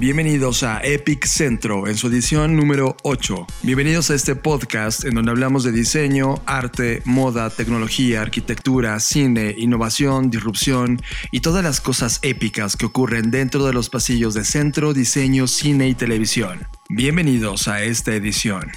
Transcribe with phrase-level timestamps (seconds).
[0.00, 3.48] Bienvenidos a Epic Centro en su edición número 8.
[3.64, 10.30] Bienvenidos a este podcast en donde hablamos de diseño, arte, moda, tecnología, arquitectura, cine, innovación,
[10.30, 15.48] disrupción y todas las cosas épicas que ocurren dentro de los pasillos de centro, diseño,
[15.48, 16.68] cine y televisión.
[16.88, 18.70] Bienvenidos a esta edición.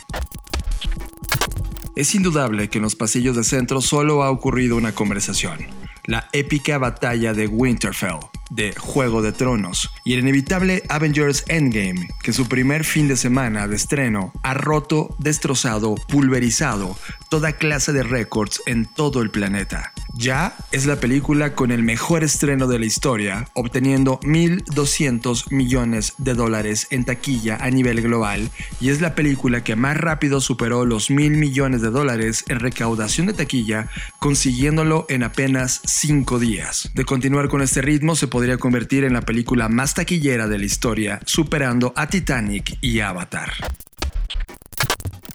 [1.96, 5.60] Es indudable que en los pasillos de centro solo ha ocurrido una conversación,
[6.08, 12.34] la épica batalla de Winterfell de Juego de Tronos y el inevitable Avengers Endgame, que
[12.34, 16.96] su primer fin de semana de estreno ha roto, destrozado, pulverizado
[17.30, 19.94] toda clase de récords en todo el planeta.
[20.14, 26.34] Ya es la película con el mejor estreno de la historia, obteniendo 1.200 millones de
[26.34, 31.10] dólares en taquilla a nivel global, y es la película que más rápido superó los
[31.10, 36.92] mil millones de dólares en recaudación de taquilla, consiguiéndolo en apenas 5 días.
[36.94, 40.66] De continuar con este ritmo, se podría convertir en la película más taquillera de la
[40.66, 43.54] historia, superando a Titanic y Avatar.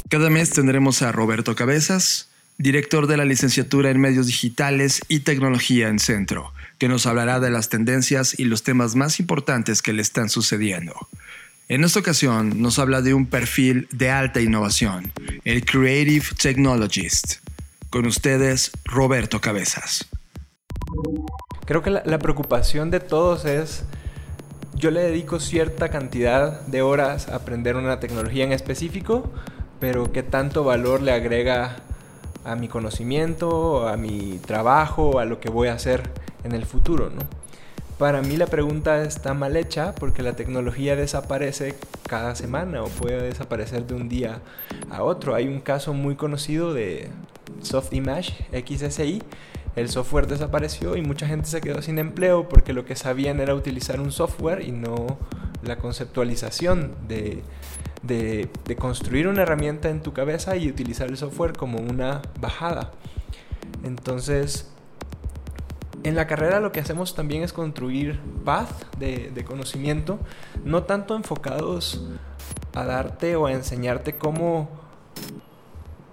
[0.09, 2.26] Cada mes tendremos a Roberto Cabezas,
[2.59, 7.51] director de la licenciatura en medios digitales y tecnología en Centro, que nos hablará de
[7.51, 10.95] las tendencias y los temas más importantes que le están sucediendo.
[11.69, 15.13] En esta ocasión nos habla de un perfil de alta innovación,
[15.45, 17.41] el Creative Technologist.
[17.91, 20.07] Con ustedes, Roberto Cabezas.
[21.67, 23.85] Creo que la, preocupación de todos es
[24.75, 29.33] yo le dedico cierta cantidad de horas a aprender una tecnología en específico,
[29.81, 31.83] pero qué tanto valor le agrega
[32.47, 36.09] a mi conocimiento, a mi trabajo, a lo que voy a hacer
[36.45, 37.23] en el futuro, ¿no?
[37.99, 41.75] Para mí la pregunta está mal hecha porque la tecnología desaparece
[42.07, 44.43] cada semana o puede desaparecer de un día
[44.91, 45.35] a otro.
[45.35, 47.09] Hay un caso muy conocido de
[47.63, 49.23] Soft Image XSI.
[49.75, 53.55] El software desapareció y mucha gente se quedó sin empleo porque lo que sabían era
[53.55, 55.19] utilizar un software y no
[55.63, 57.43] la conceptualización de,
[58.07, 62.93] de, construir una herramienta en tu cabeza y utilizar el software como una bajada.
[63.85, 64.71] Entonces,
[66.03, 70.19] en la carrera lo que hacemos también es construir path de, conocimiento,
[70.65, 72.05] no tanto enfocados
[72.75, 74.69] a darte o a enseñarte cómo,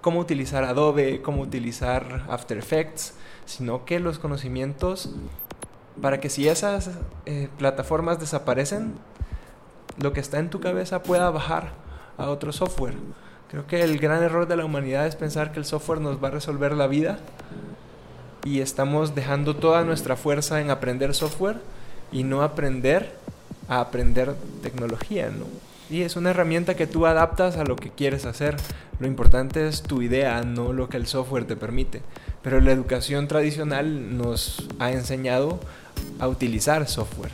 [0.00, 5.14] cómo utilizar Adobe, cómo utilizar After Effects, sino que los conocimientos
[6.00, 6.90] para que si esas
[7.26, 8.94] eh, plataformas desaparecen,
[9.98, 11.83] lo que está en tu cabeza pueda bajar
[12.18, 12.94] a otro software.
[13.50, 16.28] Creo que el gran error de la humanidad es pensar que el software nos va
[16.28, 17.18] a resolver la vida
[18.44, 21.58] y estamos dejando toda nuestra fuerza en aprender software
[22.12, 23.14] y no aprender
[23.68, 25.46] a aprender tecnología, ¿no?
[25.90, 28.56] Y es una herramienta que tú adaptas a lo que quieres hacer.
[28.98, 32.02] Lo importante es tu idea, no lo que el software te permite.
[32.42, 35.60] Pero la educación tradicional nos ha enseñado
[36.18, 37.32] a utilizar software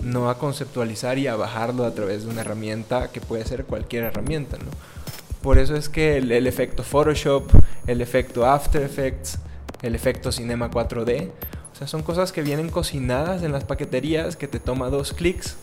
[0.00, 4.04] no a conceptualizar y a bajarlo a través de una herramienta que puede ser cualquier
[4.04, 4.70] herramienta, ¿no?
[5.42, 7.44] Por eso es que el, efecto Photoshop,
[7.86, 9.38] el efecto After Effects,
[9.82, 11.28] el efecto Cinema 4D,
[11.72, 15.56] o sea, son cosas que vienen cocinadas en las paqueterías que te toma dos clics,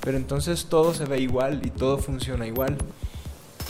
[0.00, 2.78] pero entonces todo se ve igual y todo funciona igual.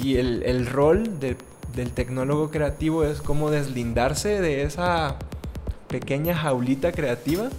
[0.03, 1.37] Y el, rol de,
[1.75, 5.17] del tecnólogo creativo es como deslindarse de esa
[5.89, 7.51] pequeña jaulita creativa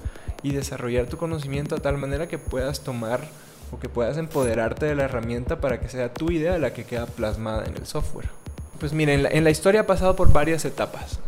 [0.43, 3.21] y desarrollar tu conocimiento a tal manera que puedas tomar
[3.71, 7.07] o que puedas empoderarte de la herramienta para que sea tu idea la que queda
[7.07, 8.29] plasmada en el software.
[8.79, 11.19] Pues miren, en la, historia ha pasado por varias etapas.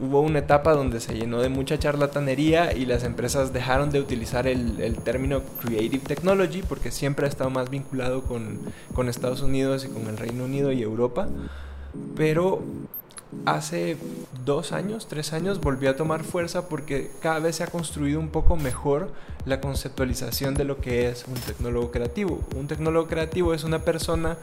[0.00, 4.46] Hubo una etapa donde se llenó de mucha charlatanería y las empresas dejaron de utilizar
[4.46, 8.60] el, el término Creative Technology porque siempre ha estado más vinculado con,
[8.92, 11.28] con Estados Unidos y con el Reino Unido y Europa.
[12.16, 12.60] Pero
[13.46, 13.96] hace
[14.44, 18.28] dos años, tres años, volvió a tomar fuerza porque cada vez se ha construido un
[18.28, 19.10] poco mejor
[19.46, 22.40] la conceptualización de lo que es un tecnólogo creativo.
[22.56, 24.36] Un tecnólogo creativo es una persona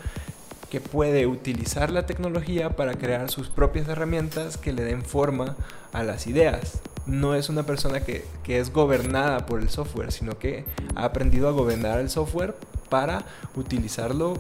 [0.69, 5.57] que puede utilizar la tecnología para crear sus propias herramientas que le den forma
[5.91, 6.81] a las ideas.
[7.05, 10.63] No es una persona que, que es gobernada por el software, sino que
[10.95, 12.55] ha aprendido a gobernar el software
[12.89, 13.25] para
[13.55, 14.35] utilizarlo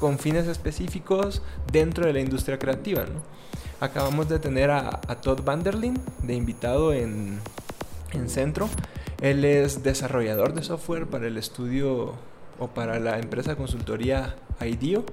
[0.00, 3.04] con fines específicos dentro de la industria creativa.
[3.82, 7.40] Acabamos de tener a, Todd Vanderlin de invitado en,
[8.12, 8.68] en Centro.
[9.20, 12.12] Él es desarrollador de software para el estudio
[12.60, 15.04] o para la empresa consultoría IDEO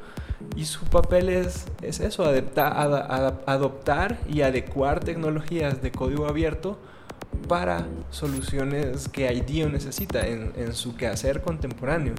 [0.56, 6.77] y su papel es, es eso, adaptar, adoptar y adecuar tecnologías de código abierto
[7.48, 12.13] para soluciones que IDEO necesita en, en su quehacer contemporáneo.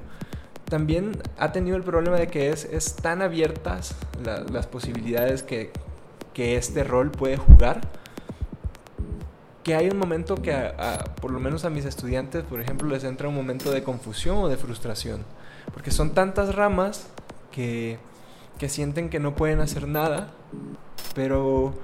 [0.64, 3.94] También ha tenido el problema de que es, es tan abiertas
[4.24, 5.70] las posibilidades que,
[6.40, 7.82] que este rol puede jugar
[9.62, 10.56] que hay un momento que
[11.20, 14.48] por lo menos a mis estudiantes, por ejemplo, les entra un momento de confusión o
[14.48, 15.22] de frustración,
[15.74, 17.08] porque son tantas ramas
[17.52, 17.98] que,
[18.58, 20.32] que sienten que no pueden hacer nada,
[21.14, 21.74] pero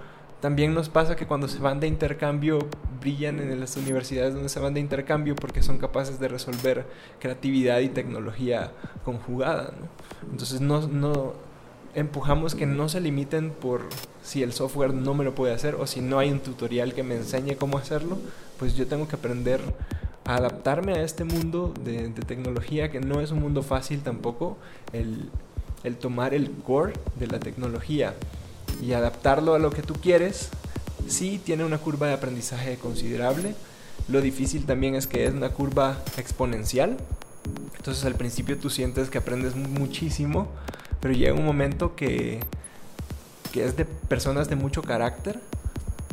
[0.41, 2.61] también nos pasa que cuando se van de intercambio
[2.99, 6.87] brillan en las universidades donde se van de intercambio porque son capaces de resolver
[7.21, 8.73] creatividad y tecnología
[9.05, 9.75] conjugada.
[10.31, 11.46] Entonces no, no
[11.97, 13.81] empujamos que no se limiten por
[14.23, 17.03] si el software no me lo puede hacer o si no hay un tutorial que
[17.03, 18.19] me enseñe cómo hacerlo,
[18.59, 19.61] pues yo tengo que aprender
[20.27, 24.59] a adaptarme a este mundo de, tecnología que no es un mundo fácil tampoco,
[24.93, 25.31] el,
[25.85, 28.15] el tomar el core de la tecnología
[28.83, 30.51] y adaptarlo a lo que tú quieres,
[31.09, 33.55] sí tiene una curva de aprendizaje considerable.
[34.09, 36.99] Lo difícil también es que es una curva exponencial.
[37.79, 40.49] Entonces al principio tú sientes que aprendes muchísimo,
[41.07, 42.41] pero llega un momento que,
[43.53, 45.39] que es de personas de mucho carácter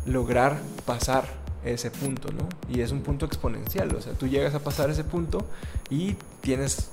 [0.05, 1.25] lograr pasar
[1.65, 2.47] ese punto, ¿no?
[2.69, 5.47] Y es un punto exponencial, o sea, tú llegas a pasar ese punto
[5.89, 6.91] y tienes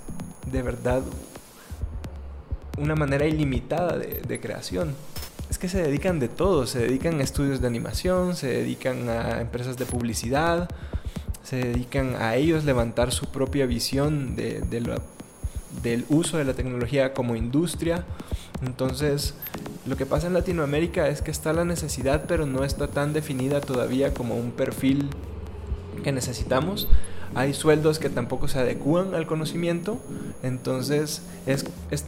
[0.50, 1.02] de verdad
[2.78, 4.94] una manera ilimitada de, de creación
[5.50, 9.42] es que se dedican de todo, se dedican a estudios de animación, se dedican a
[9.42, 10.70] empresas de publicidad,
[11.44, 14.62] se dedican a ellos levantar su propia visión de,
[15.82, 18.04] del uso de la tecnología como industria.
[18.64, 19.34] Entonces,
[19.86, 23.60] lo que pasa en Latinoamérica es que está la necesidad, pero no está tan definida
[23.60, 25.08] todavía como un perfil
[26.02, 26.88] que necesitamos
[27.34, 29.98] hay sueldos que tampoco se adecúan al conocimiento,
[30.42, 31.64] entonces es,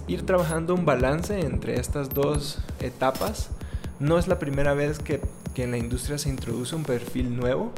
[0.08, 3.50] ir trabajando un balance entre estas dos etapas.
[4.00, 5.20] No es la primera vez que,
[5.54, 7.70] que en la industria se introduce un perfil nuevo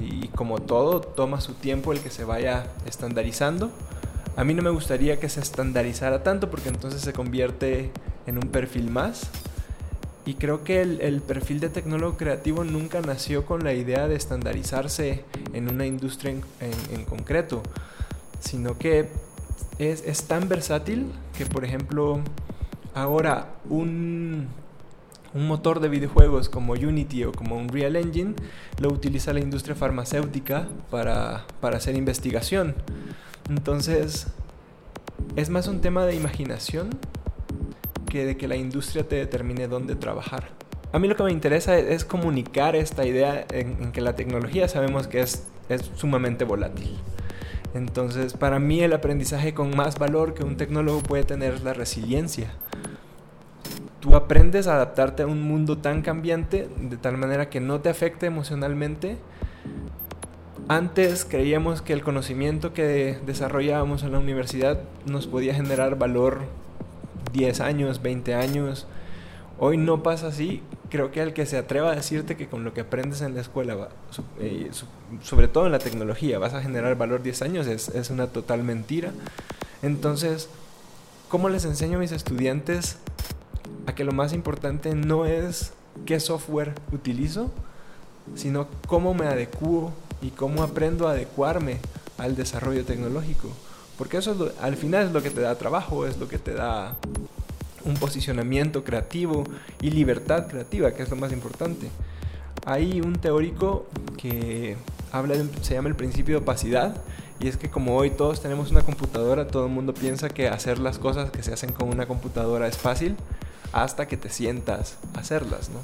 [0.00, 3.70] y como todo toma su tiempo el que se vaya estandarizando.
[4.36, 7.90] A mí no me gustaría que se estandarizara tanto porque entonces se convierte
[8.26, 9.30] en un perfil más
[10.26, 15.24] y creo que el, perfil de tecnólogo creativo nunca nació con la idea de estandarizarse
[15.52, 17.62] en una industria en, concreto,
[18.40, 19.08] sino que
[19.78, 22.20] es, es, tan versátil que, por ejemplo,
[22.94, 24.48] ahora un,
[25.34, 28.34] un motor de videojuegos como Unity o como Unreal Engine
[28.80, 32.74] lo utiliza la industria farmacéutica para, para hacer investigación.
[33.48, 34.28] Entonces,
[35.36, 36.90] es más un tema de imaginación
[38.22, 40.48] de que la industria te determine dónde trabajar.
[40.92, 45.08] A mí lo que me interesa es, comunicar esta idea en, que la tecnología sabemos
[45.08, 46.96] que es, es sumamente volátil.
[47.74, 51.74] Entonces, para mí el aprendizaje con más valor que un tecnólogo puede tener es la
[51.74, 52.52] resiliencia.
[53.98, 57.88] Tú aprendes a adaptarte a un mundo tan cambiante de tal manera que no te
[57.88, 59.16] afecte emocionalmente.
[60.68, 66.40] Antes creíamos que el conocimiento que desarrollábamos en la universidad nos podía generar valor
[67.34, 68.86] 10 años, 20 años.
[69.58, 70.62] Hoy no pasa así.
[70.88, 73.42] Creo que al que se atreva a decirte que con lo que aprendes en la
[73.42, 73.90] escuela,
[74.40, 74.70] eh,
[75.22, 78.62] sobre todo en la tecnología, vas a generar valor 10 años, es, es una total
[78.62, 79.12] mentira.
[79.82, 80.48] Entonces,
[81.28, 82.96] ¿cómo les enseño a mis estudiantes
[83.86, 85.74] a que lo más importante no es
[86.06, 87.50] qué software utilizo,
[88.34, 91.78] sino cómo me adecuo y cómo aprendo a adecuarme
[92.18, 93.48] al desarrollo tecnológico?
[93.98, 96.96] Porque eso al final es lo que te da trabajo, es lo que te da
[97.84, 99.44] un posicionamiento creativo
[99.80, 101.88] y libertad creativa, que es lo más importante.
[102.66, 104.76] Hay un teórico que
[105.12, 106.96] habla se llama el principio de opacidad
[107.38, 110.78] y es que como hoy todos tenemos una computadora, todo el mundo piensa que hacer
[110.78, 113.16] las cosas que se hacen con una computadora es fácil
[113.72, 115.80] hasta que te sientas a hacerlas, ¿no?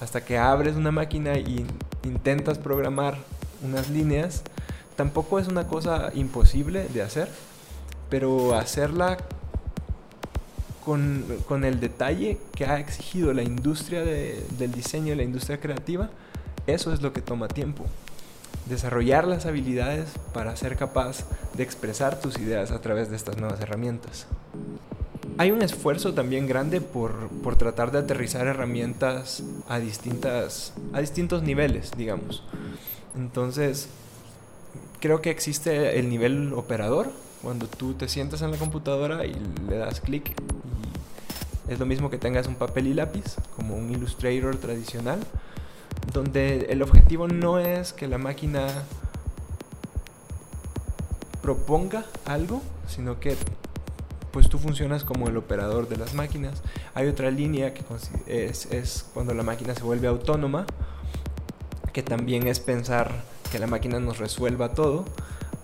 [0.00, 1.66] Hasta que abres una máquina y
[2.04, 3.18] intentas programar
[3.62, 4.42] unas líneas,
[4.96, 7.28] tampoco es una cosa imposible de hacer,
[8.08, 9.18] pero hacerla
[10.84, 16.10] con, el detalle que ha exigido la industria del diseño, la industria creativa,
[16.66, 17.84] eso es lo que toma tiempo.
[18.66, 21.24] Desarrollar las habilidades para ser capaz
[21.54, 24.26] de expresar tus ideas a través de estas nuevas herramientas.
[25.38, 31.42] Hay un esfuerzo también grande por, por tratar de aterrizar herramientas a, distintas, a distintos
[31.42, 32.42] niveles, digamos.
[33.16, 33.88] Entonces,
[35.00, 37.10] creo que existe el nivel operador,
[37.42, 39.34] cuando tú te sientas en la computadora y
[39.68, 40.34] le das clic
[41.70, 45.20] es lo mismo que tengas un papel y lápiz, como un Illustrator tradicional,
[46.12, 48.66] donde el objetivo no es que la máquina
[51.40, 53.36] proponga algo, sino que
[54.32, 56.60] pues tú funcionas como el operador de las máquinas.
[56.94, 57.84] Hay otra línea que
[58.26, 60.66] es, es cuando la máquina se vuelve autónoma,
[61.92, 63.12] que también es pensar
[63.50, 65.04] que la máquina nos resuelva todo.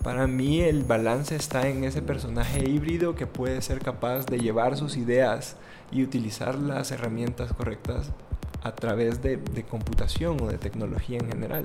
[0.02, 4.76] Para mí el balance está en ese personaje híbrido que puede ser capaz de llevar
[4.76, 5.56] sus ideas
[5.90, 8.12] y utilizar las herramientas correctas
[8.62, 11.64] a través de, computación o de tecnología en general.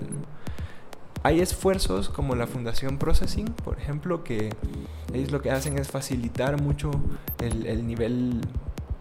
[1.24, 4.50] Hay esfuerzos como la Fundación Processing, por ejemplo, que
[5.14, 6.92] ellos lo que hacen es facilitar mucho
[7.40, 8.42] el, el nivel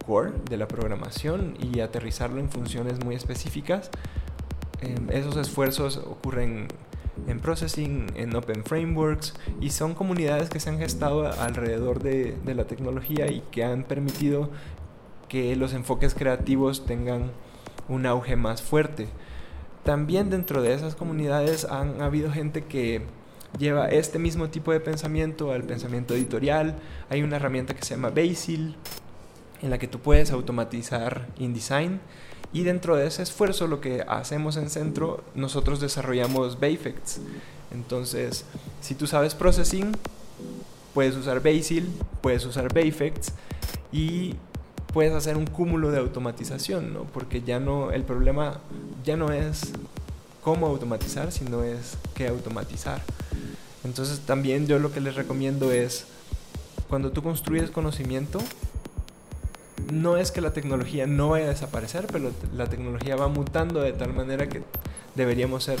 [0.05, 3.89] core de la programación y aterrizarlo en funciones muy específicas.
[4.81, 6.67] Em, esos esfuerzos ocurren
[7.27, 12.55] en Processing, en Open Frameworks y son comunidades que se han gestado alrededor de, de
[12.55, 14.49] la tecnología y que han permitido
[15.27, 17.31] que los enfoques creativos tengan
[17.87, 19.07] un auge más fuerte.
[19.83, 23.01] También dentro de esas comunidades han habido gente que
[23.57, 26.75] lleva este mismo tipo de pensamiento al pensamiento editorial.
[27.09, 28.75] Hay una herramienta que se llama Basil,
[29.61, 31.99] en la que tú puedes automatizar InDesign.
[32.53, 37.21] Y dentro de ese esfuerzo, lo que hacemos en Centro, nosotros desarrollamos Bayfects.
[37.71, 38.45] Entonces,
[38.81, 39.95] si tú sabes processing,
[40.93, 41.89] puedes usar Basil,
[42.21, 43.31] puedes usar Bayfects
[43.91, 44.35] y
[44.93, 47.03] puedes hacer un cúmulo de automatización, ¿no?
[47.05, 48.59] Porque ya no, el problema
[49.05, 49.71] ya no es
[50.43, 53.01] cómo automatizar, sino es qué automatizar.
[53.83, 56.05] Entonces también yo lo que les recomiendo es,
[56.89, 58.39] cuando tú construyes conocimiento,
[59.91, 63.93] no es que la tecnología no vaya a desaparecer, pero la tecnología va mutando de
[63.93, 64.63] tal manera que
[65.15, 65.79] deberíamos ser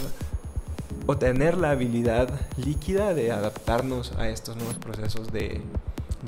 [1.07, 5.61] o tener la habilidad líquida de adaptarnos a estos nuevos procesos de,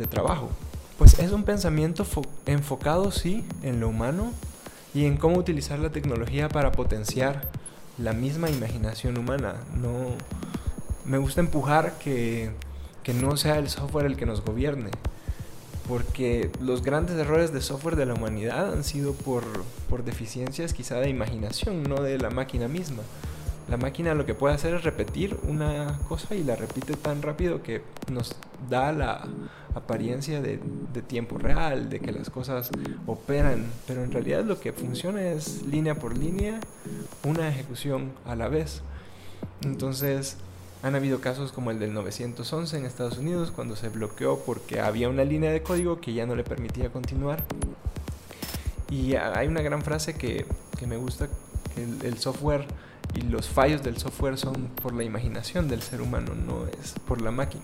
[0.09, 0.49] trabajo.
[0.97, 2.05] Pues es un pensamiento
[2.45, 4.31] enfocado, sí, en lo humano
[4.93, 7.43] y en cómo utilizar la tecnología para potenciar
[7.97, 9.55] la misma imaginación humana.
[9.75, 10.15] No,
[11.05, 12.51] me gusta empujar que,
[13.03, 14.91] que no sea el software el que nos gobierne,
[15.87, 19.43] porque los grandes errores de software de la humanidad han sido por,
[19.89, 23.03] por deficiencias quizá de imaginación, no de la máquina misma.
[23.69, 27.63] La máquina lo que puede hacer es repetir una cosa y la repite tan rápido
[27.63, 28.35] que nos
[28.69, 29.25] da la
[29.73, 30.59] apariencia de,
[31.07, 32.69] tiempo real, de que las cosas
[33.07, 36.59] operan, pero en realidad lo que funciona es línea por línea,
[37.23, 38.81] una ejecución a la vez.
[39.63, 40.37] Entonces,
[40.83, 45.07] han habido casos como el del 911 en Estados Unidos, cuando se bloqueó porque había
[45.07, 47.41] una línea de código que ya no le permitía continuar.
[48.91, 50.45] Y hay una gran frase que,
[50.85, 51.29] me gusta,
[51.77, 52.67] el, el software
[53.15, 57.21] y los fallos del software son por la imaginación del ser humano, no es por
[57.21, 57.63] la máquina.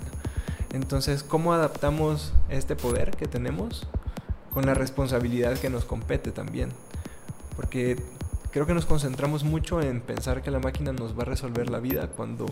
[0.71, 3.85] Entonces, ¿cómo adaptamos este poder que tenemos
[4.53, 6.69] con la responsabilidad que nos compete también?
[7.57, 8.01] Porque
[8.51, 11.79] creo que nos concentramos mucho en pensar que la máquina nos va a resolver la
[11.79, 12.45] vida cuando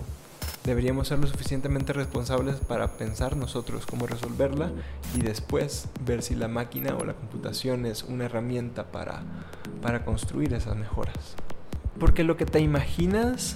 [0.67, 4.69] deberíamos ser lo suficientemente responsables para pensar nosotros cómo resolverla
[5.15, 9.21] y después ver si la máquina o la computación es una herramienta para,
[9.81, 11.35] para construir esas mejoras.
[11.97, 13.55] Porque lo que te imaginas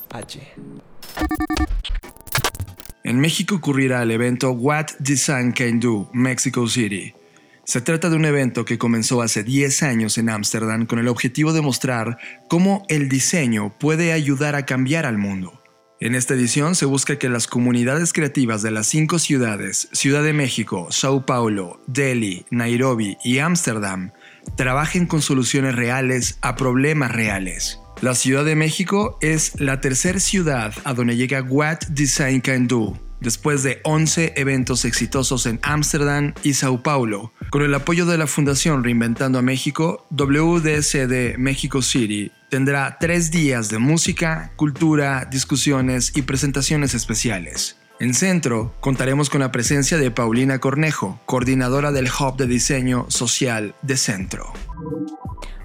[3.03, 7.15] En México ocurrirá el evento What Design Can Do, Mexico City.
[7.63, 11.51] Se trata de un evento que comenzó hace 10 años en Ámsterdam con el objetivo
[11.51, 12.17] de mostrar
[12.49, 15.61] cómo el diseño puede ayudar a cambiar al mundo.
[15.99, 20.31] En esta edición se busca que las comunidades creativas de las cinco ciudades, Ciudad de
[20.31, 24.11] México, Sao Paulo, Delhi, Nairobi y Ámsterdam,
[24.55, 27.79] trabajen con soluciones reales a problemas reales.
[28.01, 32.95] La Ciudad de México es la tercera ciudad a donde llega What Design Can Do,
[33.19, 37.33] después de 11 eventos exitosos en Ámsterdam y Sao Paulo.
[37.49, 43.69] Con el apoyo de la Fundación Reinventando a México, WDCD México City tendrá tres días
[43.69, 47.77] de música, cultura, discusiones y presentaciones especiales.
[47.99, 53.73] En Centro contaremos con la presencia de Paulina Cornejo, coordinadora del Hub de Diseño Social
[53.81, 54.53] de Centro.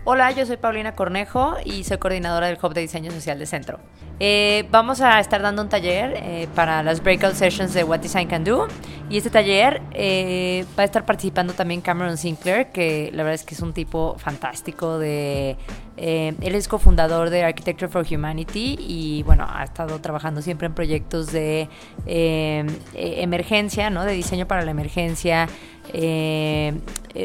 [0.04, 3.78] Hola, yo soy Paulina Cornejo y soy coordinadora del Hub de Diseño Social de Centro.
[4.18, 8.26] Eh, vamos a estar dando un taller eh, para las breakout sessions de What Design
[8.26, 8.66] Can Do.
[9.09, 13.44] Y este taller eh, va a estar participando también Cameron Sinclair, que la verdad es
[13.44, 15.56] que es un tipo fantástico de...
[15.97, 21.30] él es cofundador de Architecture for Humanity y bueno, ha estado trabajando siempre en proyectos
[21.30, 21.68] de
[22.94, 24.04] emergencia, ¿no?
[24.04, 25.47] De diseño para la emergencia,
[25.94, 26.72] eh,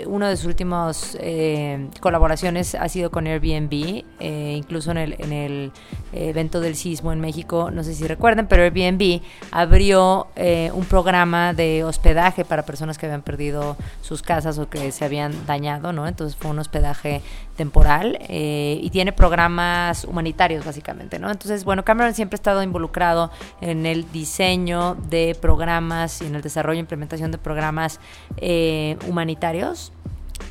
[0.07, 5.31] uno de sus últimos eh, colaboraciones ha sido con Airbnb, eh, incluso en el, en
[5.31, 5.71] el
[6.11, 9.21] evento del sismo en México, no sé si recuerden, pero Airbnb
[9.51, 10.27] abrió
[10.73, 15.45] un programa de hospedaje para personas que habían perdido sus casas o que se habían
[15.45, 16.07] dañado, ¿no?
[16.07, 17.21] Entonces fue un hospedaje
[17.57, 21.29] temporal y tiene programas humanitarios básicamente, ¿no?
[21.29, 26.41] Entonces, bueno, Cameron siempre ha estado involucrado en el diseño de programas y en el
[26.41, 27.99] desarrollo e implementación de programas
[29.07, 29.91] humanitarios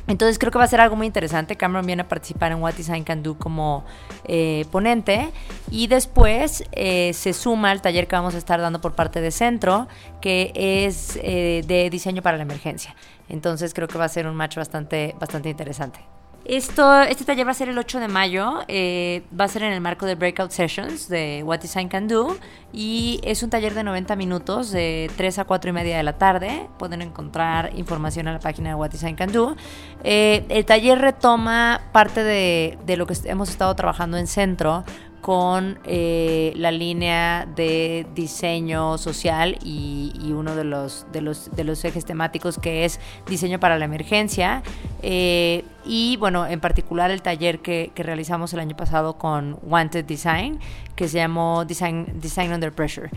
[0.07, 1.55] entonces creo que va a ser algo muy interesante.
[1.55, 3.85] Cameron viene a participar en What Design Can Do como
[4.23, 5.31] eh, ponente
[5.69, 9.31] y después eh, se suma al taller que vamos a estar dando por parte de
[9.31, 9.87] Centro,
[10.21, 12.95] que es eh, de diseño para la emergencia.
[13.29, 15.99] Entonces creo que va a ser un match bastante, bastante interesante.
[16.47, 19.73] Esto, este taller va a ser el 8 de mayo, eh, va a ser en
[19.73, 22.37] el marco de Breakout Sessions de What Design Can Do
[22.71, 26.17] y es un taller de 90 minutos de 3 a 4 y media de la
[26.17, 26.69] tarde.
[26.79, 29.57] Pueden encontrar información en la página de What Design Can Do.
[30.05, 34.85] Eh, el taller retoma parte de, de lo que hemos estado trabajando en centro
[35.27, 42.57] con eh, la línea de diseño social y, uno de los, de, los, ejes temáticos
[42.57, 44.63] que es diseño para la emergencia.
[45.01, 50.05] Eh, y bueno, en particular el taller que, que, realizamos el año pasado con Wanted
[50.05, 50.59] Design,
[50.95, 53.09] que se llamó Design, Design Under Pressure.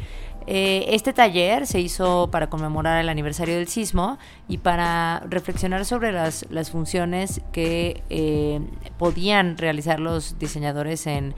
[0.53, 6.11] Eh, este taller se hizo para conmemorar el aniversario del sismo y para reflexionar sobre
[6.11, 8.61] las, funciones que eh,
[8.99, 11.35] podían realizar los diseñadores en,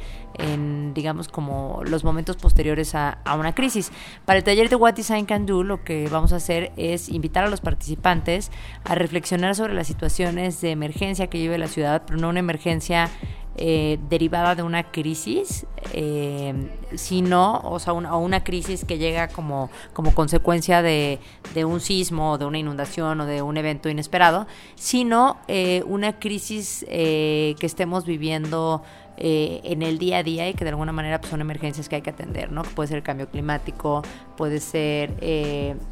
[0.95, 3.93] digamos, como los momentos posteriores a, a, una crisis.
[4.25, 7.45] Para el taller de What Design Can Do, lo que vamos a hacer es invitar
[7.45, 8.51] a los participantes
[8.85, 13.11] a reflexionar sobre las situaciones de emergencia que vive la ciudad, pero no una emergencia
[13.57, 16.55] eh, derivada de una crisis, eh,
[16.95, 21.19] sino, o sea, una crisis que llega como, como consecuencia de,
[21.67, 26.85] un sismo, o de una inundación o de un evento inesperado, sino eh, una crisis
[26.89, 28.83] que estemos viviendo
[29.17, 32.03] en el día a día y que de alguna manera pues, son emergencias que hay
[32.03, 32.63] que atender, ¿no?
[32.63, 34.03] Puede ser el cambio climático,
[34.37, 35.15] puede ser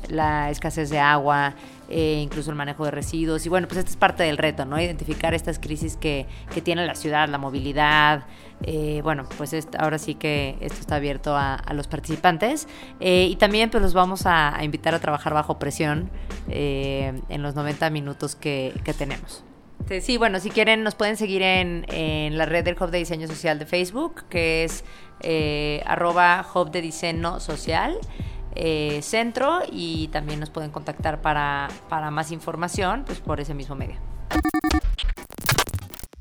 [0.08, 1.54] la escasez de agua,
[1.92, 3.44] eh, incluso el manejo de residuos.
[3.44, 4.80] Y bueno, pues esta es parte del reto, ¿no?
[4.80, 8.26] Identificar estas crisis que, que tiene la ciudad, la movilidad.
[8.62, 12.68] Eh, bueno, pues ahora sí que esto está abierto a, los participantes.
[13.00, 16.10] Eh, y también pues los vamos a, invitar a trabajar bajo presión
[16.48, 19.44] en los 90 minutos que tenemos.
[20.00, 23.26] Sí, bueno, si quieren nos pueden seguir en, en, la red del Hub de Diseño
[23.26, 24.84] Social de Facebook, que es
[25.84, 27.98] arroba Hub de Diseño Social.
[28.56, 33.76] Eh, centro y también nos pueden contactar para, para más información pues por ese mismo
[33.76, 33.96] medio.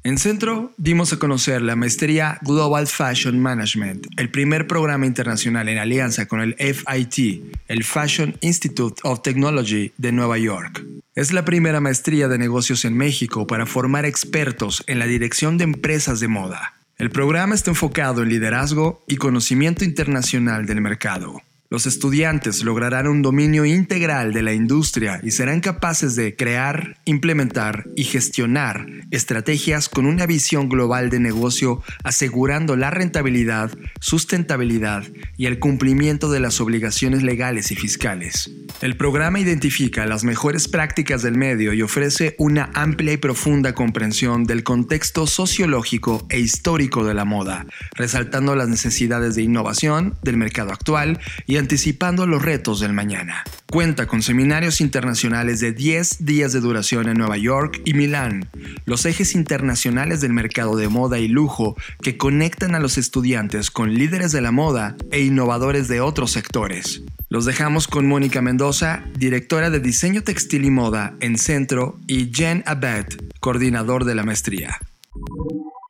[0.09, 5.77] En Centro dimos a conocer la maestría Global Fashion Management, el primer programa internacional en
[5.77, 10.83] alianza con el FIT, el Fashion Institute of Technology de Nueva York.
[11.13, 15.65] Es la primera maestría de negocios en México para formar expertos en la dirección de
[15.65, 16.73] empresas de moda.
[16.97, 21.39] El programa está enfocado en liderazgo y conocimiento internacional del mercado.
[21.71, 27.85] Los estudiantes lograrán un dominio integral de la industria y serán capaces de crear, implementar
[27.95, 35.03] y gestionar estrategias con una visión global de negocio asegurando la rentabilidad, sustentabilidad
[35.37, 38.49] y el cumplimiento de las obligaciones legales y fiscales.
[38.81, 44.43] El programa identifica las mejores prácticas del medio y ofrece una amplia y profunda comprensión
[44.45, 50.71] del contexto sociológico e histórico de la moda, resaltando las necesidades de innovación del mercado
[50.71, 53.43] actual y anticipando los retos del mañana.
[53.71, 58.49] Cuenta con seminarios internacionales de 10 días de duración en Nueva York y Milán,
[58.85, 63.93] los ejes internacionales del mercado de moda y lujo que conectan a los estudiantes con
[63.93, 67.03] líderes de la moda e innovadores de otros sectores.
[67.29, 72.63] Los dejamos con Mónica Mendoza, directora de diseño textil y moda en Centro, y Jen
[72.65, 73.05] Abed,
[73.39, 74.79] coordinador de la maestría.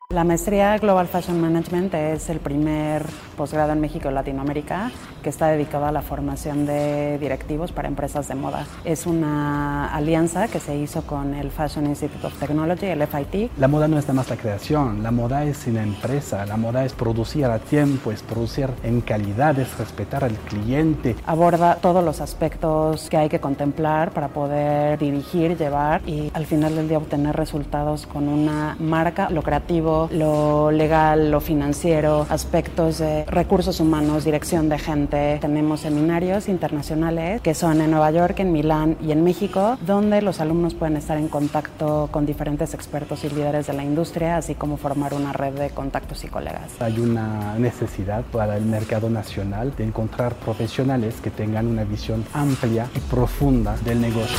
[0.09, 3.05] La maestría Global Fashion Management es el primer
[3.39, 4.91] posgrado en México y Latinoamérica
[5.23, 8.65] que está dedicado a la formación de directivos para empresas de moda.
[8.83, 13.51] Es una alianza que se hizo con el Fashion Institute of Technology, el FIT.
[13.57, 16.83] La moda no es nada más la creación, la moda es una empresa, la moda
[16.83, 21.15] es producir a tiempo, es producir en calidad, es respetar al cliente.
[21.25, 26.75] Aborda todos los aspectos que hay que contemplar para poder dirigir, llevar y al final
[26.75, 33.25] del día obtener resultados con una marca, lo creativo, lo legal, lo financiero, aspectos de
[33.29, 35.37] recursos humanos, dirección de gente.
[35.39, 40.39] Tenemos seminarios internacionales que son en Nueva York, en Milán y en México, donde los
[40.39, 44.77] alumnos pueden estar en contacto con diferentes expertos y líderes de la industria, así como
[44.77, 46.71] formar una red de contactos y colegas.
[46.79, 52.87] Hay una necesidad para el mercado nacional de encontrar profesionales que tengan una visión amplia
[52.95, 54.37] y profunda del negocio.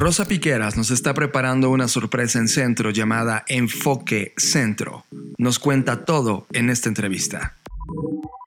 [0.00, 5.04] Rosa Piqueras nos está preparando una sorpresa en centro llamada Enfoque Centro.
[5.36, 7.58] Nos cuenta todo en esta entrevista.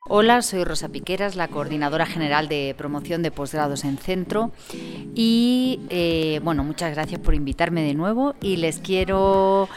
[0.10, 4.52] Hola, soy Rosa Piqueras, la coordinadora general de promoción de posgrados en Centro.
[5.14, 9.70] Y eh, bueno, muchas gracias por invitarme de nuevo y les quiero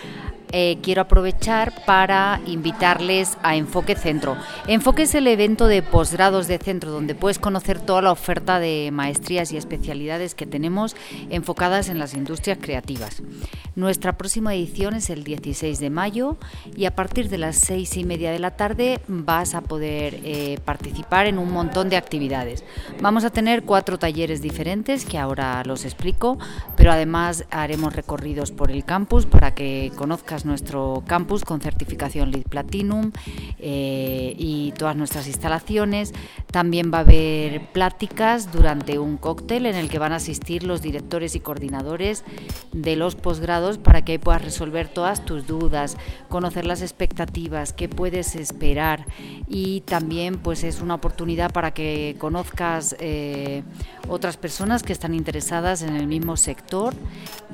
[0.52, 4.36] eh, quiero aprovechar para invitarles a Enfoque Centro.
[4.66, 8.90] Enfoque es el evento de posgrados de centro donde puedes conocer toda la oferta de
[8.92, 10.96] maestrías y especialidades que tenemos
[11.30, 13.22] enfocadas en las industrias creativas.
[13.74, 16.36] Nuestra próxima edición es el 16 de mayo
[16.76, 20.58] y a partir de las seis y media de la tarde vas a poder eh,
[20.64, 22.64] participar en un montón de actividades.
[23.00, 26.38] Vamos a tener cuatro talleres diferentes que ahora los explico,
[26.76, 32.44] pero además haremos recorridos por el campus para que conozcas nuestro campus con certificación LEED
[32.44, 33.12] Platinum
[33.58, 36.12] eh, y todas nuestras instalaciones.
[36.50, 40.82] También va a haber pláticas durante un cóctel en el que van a asistir los
[40.82, 42.24] directores y coordinadores
[42.72, 45.96] de los posgrados para que puedas resolver todas tus dudas,
[46.28, 49.06] conocer las expectativas, qué puedes esperar
[49.48, 53.62] y también pues es una oportunidad para que conozcas eh,
[54.08, 56.94] otras personas que están interesadas en el mismo sector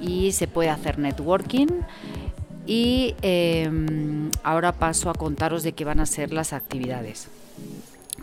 [0.00, 1.68] y se puede hacer networking.
[2.66, 7.28] Y em, ahora paso a contaros de qué van a ser las actividades.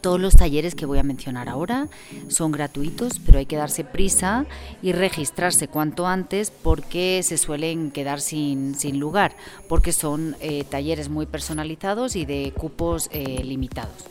[0.01, 1.89] Todos los talleres que voy a mencionar ahora
[2.29, 4.45] son gratuitos, pero hay que darse prisa
[4.81, 9.33] y registrarse cuanto antes porque se suelen quedar sin, lugar,
[9.67, 14.05] porque son eh, talleres muy personalizados y de cupos eh, limitados.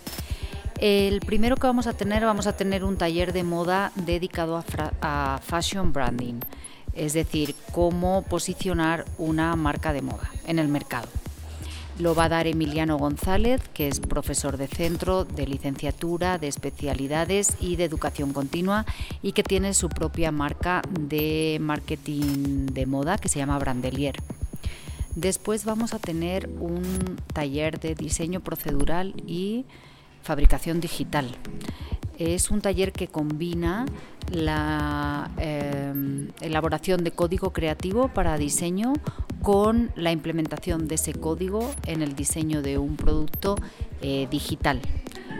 [0.78, 4.62] El primero que vamos a tener, vamos a tener un taller de moda dedicado
[5.00, 6.40] a fashion branding
[6.98, 11.08] es decir, cómo posicionar una marca de moda en el mercado.
[11.98, 17.56] Lo va a dar Emiliano González, que es profesor de centro, de licenciatura, de especialidades
[17.60, 18.86] y de educación continua
[19.20, 24.14] y que tiene su propia marca de marketing de moda que se llama Brandelier.
[25.16, 29.64] Después vamos a tener un taller de diseño procedural y
[30.22, 31.34] fabricación digital.
[32.18, 33.86] Es un taller que combina
[34.32, 38.92] la em, elaboración de código creativo para diseño
[39.40, 43.56] con la implementación de ese código en el diseño de un producto
[44.02, 44.80] eh, digital.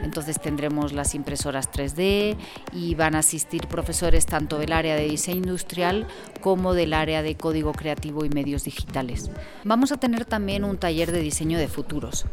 [0.03, 2.37] Entonces tendremos las impresoras 3D
[2.73, 6.07] y van a asistir profesores tanto del área de diseño industrial
[6.41, 9.31] como del área de código creativo y medios digitales.
[9.65, 12.27] Vamos a tener también un taller de diseño de futuros.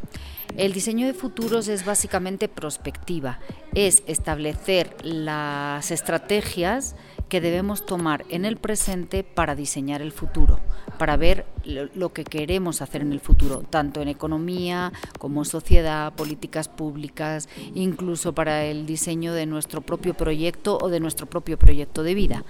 [0.58, 3.40] El diseño de futuros es básicamente prospectiva,
[3.74, 6.96] es establecer las estrategias
[7.30, 10.60] que debemos tomar en el presente para diseñar el futuro,
[10.98, 16.70] para ver lo que queremos hacer en el futuro, tanto en economía como sociedad, políticas
[16.70, 22.14] públicas, incluso para el diseño de nuestro propio proyecto o de nuestro propio proyecto de
[22.14, 22.46] vida.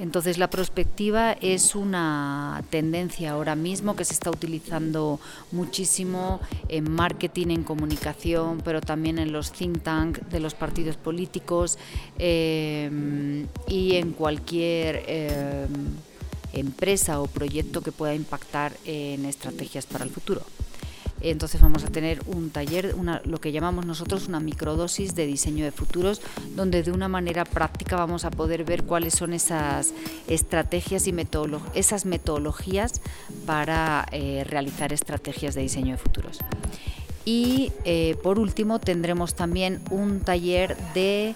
[0.00, 5.20] Entonces la prospectiva es una tendencia ahora mismo que se está utilizando
[5.52, 11.78] muchísimo en marketing, en comunicación, pero también en los think tanks de los partidos políticos
[12.18, 15.66] eh, y en cualquier eh,
[16.54, 20.40] empresa o proyecto que pueda impactar en estrategias para el futuro.
[21.20, 25.72] Entonces vamos a tener un taller, lo que llamamos nosotros una microdosis de diseño de
[25.72, 26.20] futuros,
[26.56, 29.92] donde de una manera práctica vamos a poder ver cuáles son esas
[30.28, 31.12] estrategias y
[31.74, 33.00] esas metodologías
[33.46, 36.38] para eh, realizar estrategias de diseño de futuros.
[37.24, 41.34] Y eh, por último tendremos también un taller de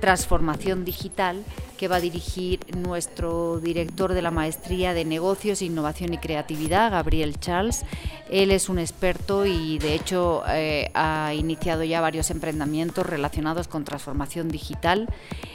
[0.00, 1.44] transformación digital
[1.80, 7.40] que va a dirigir nuestro director de la Maestría de Negocios, Innovación y Creatividad, Gabriel
[7.40, 7.86] Charles.
[8.30, 13.84] Él es un experto y de hecho eh, ha iniciado ya varios emprendimientos relacionados con
[13.84, 15.08] transformación digital,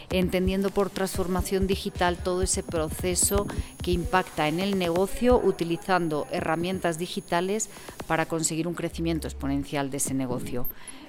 [0.09, 3.45] entendiendo por transformación digital todo ese proceso
[3.83, 7.69] que impacta en el negocio utilizando herramientas digitales
[8.07, 10.65] para conseguir un crecimiento exponencial de ese negocio.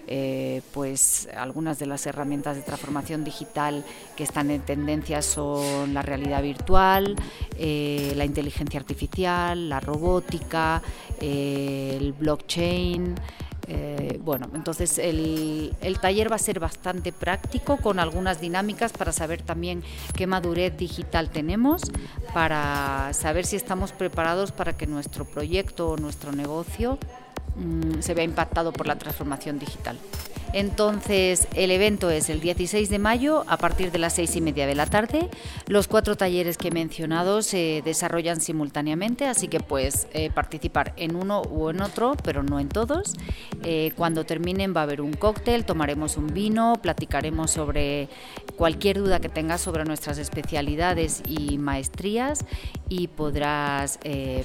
[0.09, 3.85] Eh, pues algunas de las herramientas de transformación digital
[4.17, 7.17] que están en tendencia son la realidad virtual,
[7.59, 10.81] eh, la inteligencia artificial, la robótica,
[11.21, 13.15] eh, el blockchain.
[14.21, 19.43] bueno, entonces el, el, taller va a ser bastante práctico con algunas dinámicas para saber
[19.43, 19.83] también
[20.15, 21.83] qué madurez digital tenemos,
[22.33, 26.99] para saber si estamos preparados para que nuestro proyecto o nuestro negocio
[27.57, 29.99] Mm, se vea impactado por la transformación digital.
[30.53, 34.67] Entonces, el evento es el 16 de mayo a partir de las seis y media
[34.67, 35.29] de la tarde.
[35.67, 41.17] Los cuatro talleres que he mencionado se desarrollan simultáneamente, así que puedes eh, participar en
[41.17, 43.15] uno u en otro, pero no en todos.
[43.65, 48.09] Eh, cuando terminen va a haber un cóctel, tomaremos un vino, platicaremos sobre
[48.57, 52.45] cualquier duda que tengas sobre nuestras especialidades y maestrías
[52.89, 54.45] y podrás eh,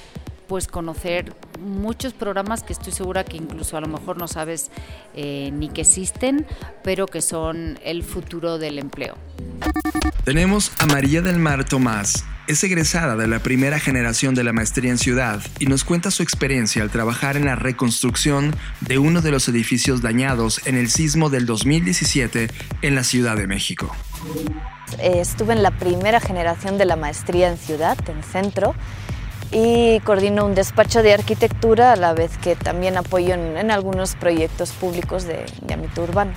[0.52, 4.70] pues conocer muchos programas que estoy segura que incluso a lo mejor no sabes
[5.14, 6.46] eh, ni que existen,
[6.84, 9.16] pero que son el futuro del empleo.
[10.26, 12.26] Tenemos a María del Mar Tomás.
[12.48, 16.22] Es egresada de la primera generación de la maestría en ciudad y nos cuenta su
[16.22, 21.30] experiencia al trabajar en la reconstrucción de uno de los edificios dañados en el sismo
[21.30, 22.50] del 2017
[22.82, 23.96] en la Ciudad de México.
[24.98, 28.74] Eh, estuve en la primera generación de la maestría en ciudad, en centro,
[29.52, 34.72] y coordino un despacho de arquitectura a la vez que también apoyo en, algunos proyectos
[34.72, 36.32] públicos de, de ámbito urbano.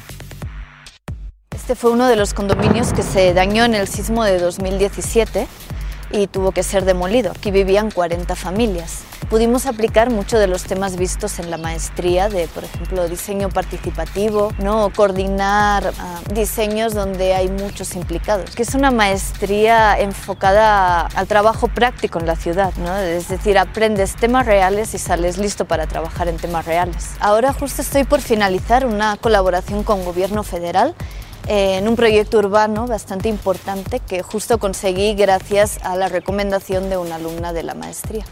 [1.56, 5.48] Este fue uno de los condominios que se dañó en el sismo de 2017
[6.12, 7.32] y tuvo que ser demolido.
[7.32, 9.04] Aquí vivían 40 familias.
[9.30, 14.54] Pudimos aplicar muchos de los temas vistos en la maestría de, por ejemplo, diseño participativo,
[14.60, 14.92] ¿no?
[14.96, 22.20] coordinar ah, diseños donde hay muchos implicados, que es una maestría enfocada al trabajo práctico
[22.20, 22.96] en la ciudad, ¿no?
[22.98, 27.12] es decir, aprendes temas reales y sales listo para trabajar en temas reales.
[27.20, 30.94] Ahora justo estoy por finalizar una colaboración con Gobierno Federal
[31.48, 37.16] en un proyecto urbano bastante importante que justo conseguí gracias a la recomendación de una
[37.16, 38.26] alumna de la maestría.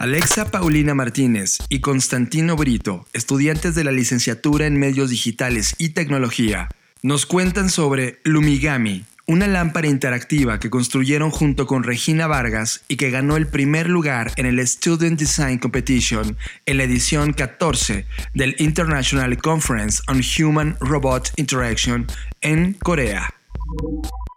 [0.00, 6.70] Alexa Paulina Martínez y Constantino Brito, estudiantes de la licenciatura en Medios Digitales y Tecnología,
[7.02, 13.10] nos cuentan sobre Lumigami, una lámpara interactiva que construyeron junto con Regina Vargas y que
[13.10, 19.36] ganó el primer lugar en el Student Design Competition en la edición 14 del International
[19.36, 22.06] Conference on Human Robot Interaction
[22.40, 23.28] en Corea.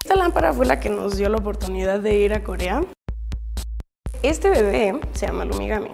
[0.04, 2.82] Esta lámpara fue la que nos dio la oportunidad de ir a Corea.
[4.24, 5.90] Este bebé se llama Lumigami.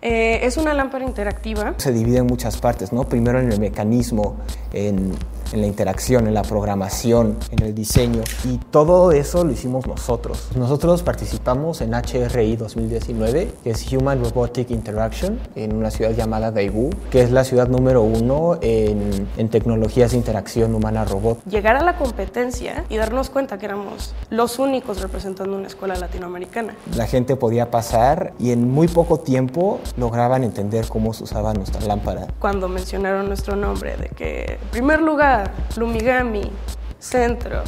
[0.00, 1.74] Eh, es una lámpara interactiva.
[1.78, 3.08] Se divide en muchas partes, ¿no?
[3.08, 4.36] Primero en el mecanismo,
[4.72, 5.12] en
[5.54, 8.22] en la interacción, en la programación, en el diseño.
[8.44, 10.48] Y todo eso lo hicimos nosotros.
[10.56, 16.90] Nosotros participamos en HRI 2019, que es Human Robotic Interaction, en una ciudad llamada Daegu,
[17.10, 21.44] que es la ciudad número uno en, en tecnologías de interacción humana-robot.
[21.44, 26.74] Llegar a la competencia y darnos cuenta que éramos los únicos representando una escuela latinoamericana.
[26.96, 31.80] La gente podía pasar y en muy poco tiempo lograban entender cómo se usaba nuestra
[31.82, 32.26] lámpara.
[32.40, 35.43] Cuando mencionaron nuestro nombre, de que en primer lugar
[35.76, 36.50] Lumigami,
[36.98, 37.64] Centro,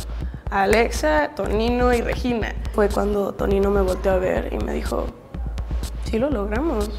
[0.50, 2.54] Alexa, Tonino y Regina.
[2.74, 5.06] Fue cuando Tonino me volteó a ver y me dijo,
[6.04, 6.90] sí lo logramos.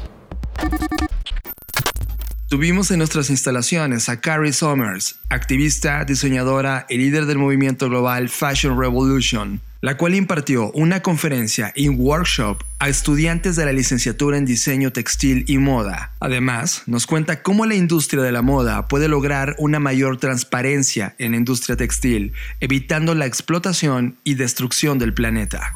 [2.48, 8.80] Tuvimos en nuestras instalaciones a Carrie Summers, activista, diseñadora y líder del movimiento global Fashion
[8.80, 14.92] Revolution, la cual impartió una conferencia y workshop a estudiantes de la licenciatura en diseño
[14.92, 16.12] textil y moda.
[16.20, 21.32] Además, nos cuenta cómo la industria de la moda puede lograr una mayor transparencia en
[21.32, 25.72] la industria textil, evitando la explotación y destrucción del planeta.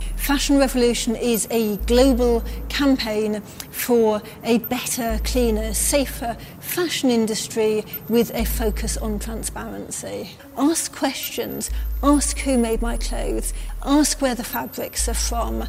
[0.00, 8.44] Fashion Revolution is a global campaign for a better, cleaner, safer fashion industry with a
[8.44, 10.32] focus on transparency.
[10.56, 11.70] Ask questions,
[12.02, 13.54] ask who made my clothes,
[13.86, 15.62] ask where the fabrics are from,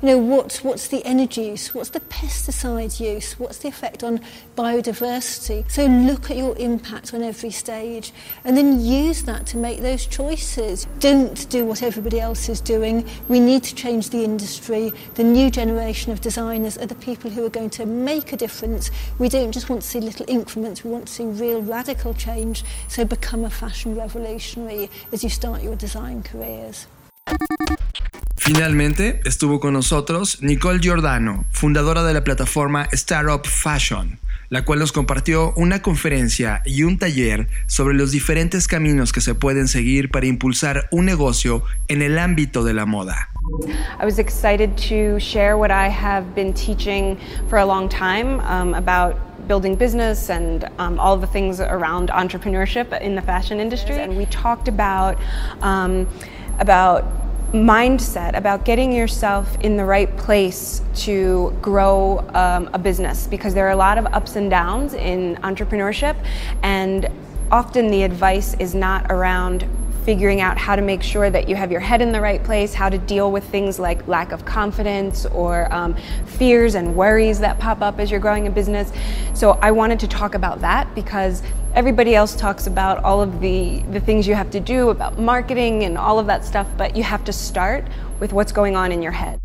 [0.00, 4.20] you know, what, what's the energy use, what's the pesticide use, what's the effect on
[4.56, 5.68] biodiversity.
[5.70, 8.12] So look at your impact on every stage
[8.44, 10.86] and then use that to make those choices.
[11.00, 13.06] Don't do what everybody else is doing.
[13.28, 14.92] We need to change the industry.
[15.14, 18.90] The new generation of designers are the people who are going to make a difference.
[19.18, 22.64] We don't just want to see little increments, we want to see real radical change.
[22.88, 26.86] So become a fashion revolutionary as you start your design careers.
[28.36, 34.18] Finalmente estuvo con nosotros Nicole Giordano, fundadora de la plataforma Startup Fashion,
[34.50, 39.34] la cual nos compartió una conferencia y un taller sobre los diferentes caminos que se
[39.34, 43.30] pueden seguir para impulsar un negocio en el ámbito de la moda.
[43.98, 47.16] I was excited to share what I have been teaching
[47.48, 49.16] for a long time um, about
[49.48, 53.96] building business and um, all the things around entrepreneurship in the fashion industry.
[53.96, 55.16] And we talked about
[55.62, 56.06] um,
[56.58, 57.04] about
[57.52, 63.64] mindset about getting yourself in the right place to grow um, a business because there
[63.66, 66.16] are a lot of ups and downs in entrepreneurship
[66.64, 67.08] and
[67.52, 69.68] often the advice is not around
[70.04, 72.74] figuring out how to make sure that you have your head in the right place,
[72.74, 75.94] how to deal with things like lack of confidence or um,
[76.26, 78.92] fears and worries that pop up as you're growing a business.
[79.32, 81.42] So I wanted to talk about that because
[81.74, 85.98] everybody else talks about all of the, things you have to do about marketing and
[85.98, 87.84] all of that stuff, but you have to start
[88.20, 89.40] with what's going on in your head.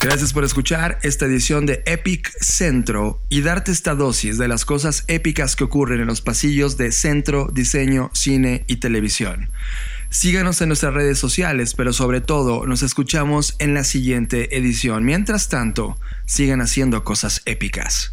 [0.00, 5.04] Gracias por escuchar esta edición de Epic Centro y darte esta dosis de las cosas
[5.08, 9.50] épicas que ocurren en los pasillos de Centro, Diseño, Cine y Televisión.
[10.08, 15.04] Síganos en nuestras redes sociales, pero sobre todo nos escuchamos en la siguiente edición.
[15.04, 18.12] Mientras tanto, sigan haciendo cosas épicas.